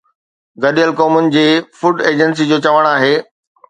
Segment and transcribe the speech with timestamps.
[0.63, 1.45] گڏيل قومن جي
[1.79, 3.15] فوڊ ايجنسي جو چوڻ آهي